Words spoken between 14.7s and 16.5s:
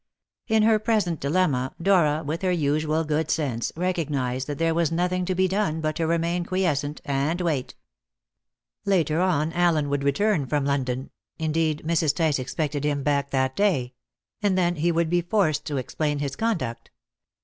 he would be forced to explain his